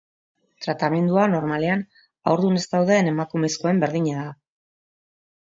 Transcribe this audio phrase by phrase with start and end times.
[0.65, 1.83] Tratamendua normalean
[2.31, 4.27] haurdun ez dauden emakumezkoen berdina da.